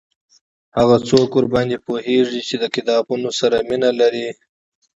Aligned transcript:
هغه 0.77 0.97
څوک 1.09 1.29
ورباندي 1.33 1.77
پوهیږي 1.87 2.41
چې 2.47 2.55
د 2.59 2.65
کتابونو 2.75 3.29
سره 3.39 3.57
مینه 3.69 3.89
لري 3.99 4.27